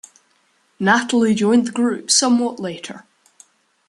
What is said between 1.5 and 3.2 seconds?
the group somewhat later.